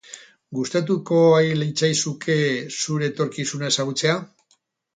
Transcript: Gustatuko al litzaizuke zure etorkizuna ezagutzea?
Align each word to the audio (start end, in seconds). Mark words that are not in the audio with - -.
Gustatuko 0.59 1.19
al 1.41 1.51
litzaizuke 1.65 2.39
zure 2.81 3.09
etorkizuna 3.13 3.73
ezagutzea? 3.77 4.21